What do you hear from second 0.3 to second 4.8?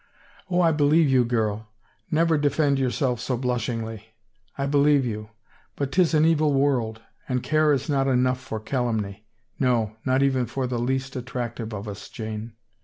"Oh, I believe you, girl— never defend yourself so blushinglyl I